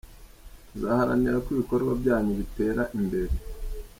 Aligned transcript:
Tuzaharanira 0.69 1.37
ko 1.43 1.47
ibikorwa 1.55 1.91
byanyu 2.01 2.31
bitera 2.39 2.83
imbere. 2.97 3.33